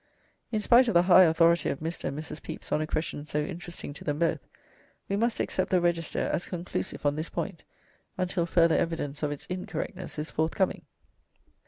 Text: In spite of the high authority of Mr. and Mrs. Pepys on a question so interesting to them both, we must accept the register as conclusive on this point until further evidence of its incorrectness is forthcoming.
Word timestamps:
In 0.51 0.59
spite 0.59 0.87
of 0.87 0.95
the 0.95 1.03
high 1.03 1.25
authority 1.25 1.69
of 1.69 1.79
Mr. 1.79 2.05
and 2.05 2.17
Mrs. 2.17 2.41
Pepys 2.41 2.71
on 2.71 2.81
a 2.81 2.87
question 2.87 3.27
so 3.27 3.43
interesting 3.43 3.93
to 3.93 4.03
them 4.03 4.17
both, 4.17 4.39
we 5.07 5.15
must 5.15 5.39
accept 5.39 5.69
the 5.69 5.79
register 5.79 6.27
as 6.33 6.47
conclusive 6.47 7.05
on 7.05 7.15
this 7.15 7.29
point 7.29 7.61
until 8.17 8.47
further 8.47 8.75
evidence 8.75 9.21
of 9.21 9.31
its 9.31 9.45
incorrectness 9.45 10.17
is 10.17 10.31
forthcoming. 10.31 10.87